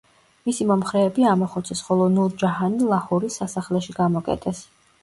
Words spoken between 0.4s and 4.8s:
მისი მომხრეები ამოხოცეს, ხოლო ნურ-ჯაჰანი ლაჰორის სასახლეში გამოკეტეს.